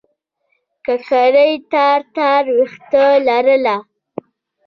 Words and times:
ککرۍ 0.85 1.53
تار 1.71 2.01
تار 2.15 2.43
وېښته 2.55 3.03
لرله. 3.25 3.77